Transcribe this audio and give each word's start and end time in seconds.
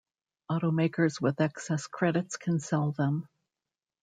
Automakers 0.49 1.21
with 1.21 1.39
excess 1.39 1.85
credits 1.85 2.35
can 2.35 2.59
sell 2.59 2.91
them. 2.91 3.27